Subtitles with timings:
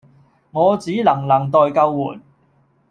[0.49, 2.21] 我只能能待救援